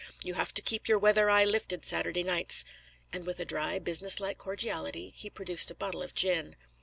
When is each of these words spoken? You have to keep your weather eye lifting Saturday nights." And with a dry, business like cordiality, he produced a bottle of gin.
You 0.23 0.33
have 0.33 0.51
to 0.55 0.63
keep 0.63 0.87
your 0.87 0.97
weather 0.97 1.29
eye 1.29 1.45
lifting 1.45 1.83
Saturday 1.83 2.23
nights." 2.23 2.65
And 3.13 3.23
with 3.27 3.39
a 3.39 3.45
dry, 3.45 3.77
business 3.77 4.19
like 4.19 4.39
cordiality, 4.39 5.11
he 5.15 5.29
produced 5.29 5.69
a 5.69 5.75
bottle 5.75 6.01
of 6.01 6.15
gin. 6.15 6.55